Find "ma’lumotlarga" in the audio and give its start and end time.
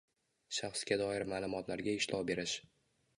1.33-1.93